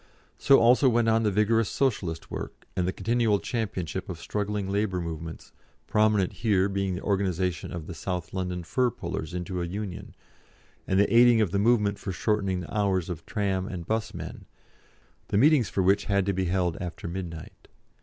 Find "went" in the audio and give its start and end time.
0.89-1.09